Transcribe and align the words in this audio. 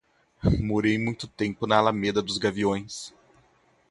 Morei 0.59 0.97
muito 0.97 1.27
tempo 1.27 1.67
na 1.67 1.77
Alameda 1.77 2.23
dos 2.23 2.39
Gaviões. 2.39 3.13